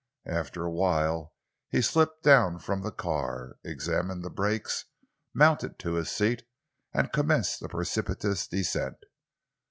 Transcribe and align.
After 0.25 0.63
a 0.63 0.71
while 0.71 1.35
he 1.69 1.79
slipped 1.83 2.23
down 2.23 2.57
from 2.57 2.81
the 2.81 2.91
car, 2.91 3.57
examined 3.63 4.23
the 4.23 4.31
brakes, 4.31 4.85
mounted 5.31 5.77
to 5.77 5.93
his 5.93 6.09
seat 6.09 6.41
and 6.91 7.13
commenced 7.13 7.59
the 7.59 7.69
precipitous 7.69 8.47
descent. 8.47 8.97